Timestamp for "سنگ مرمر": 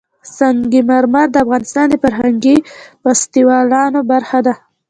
0.37-1.27